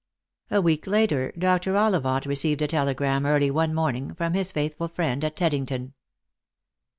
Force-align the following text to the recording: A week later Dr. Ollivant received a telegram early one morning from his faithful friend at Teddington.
A 0.49 0.63
week 0.63 0.87
later 0.87 1.31
Dr. 1.37 1.77
Ollivant 1.77 2.25
received 2.25 2.63
a 2.63 2.67
telegram 2.67 3.23
early 3.23 3.51
one 3.51 3.71
morning 3.71 4.15
from 4.15 4.33
his 4.33 4.51
faithful 4.51 4.87
friend 4.87 5.23
at 5.23 5.35
Teddington. 5.35 5.93